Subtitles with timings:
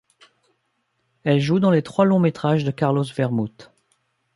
[1.23, 3.69] Elle joue dans les trois longs-métrages de Carlos Vermut.